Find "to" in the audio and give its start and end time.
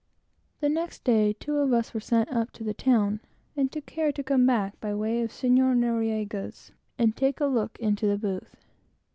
2.53-2.63, 4.13-4.23